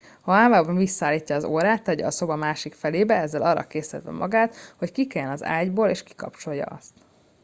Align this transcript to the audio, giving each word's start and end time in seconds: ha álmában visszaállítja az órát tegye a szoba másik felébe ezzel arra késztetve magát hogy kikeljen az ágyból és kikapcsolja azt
ha 0.21 0.33
álmában 0.33 0.75
visszaállítja 0.75 1.35
az 1.35 1.43
órát 1.43 1.83
tegye 1.83 2.05
a 2.05 2.11
szoba 2.11 2.35
másik 2.35 2.73
felébe 2.73 3.15
ezzel 3.15 3.41
arra 3.41 3.67
késztetve 3.67 4.11
magát 4.11 4.55
hogy 4.77 4.91
kikeljen 4.91 5.31
az 5.31 5.43
ágyból 5.43 5.89
és 5.89 6.03
kikapcsolja 6.03 6.65
azt 6.65 6.93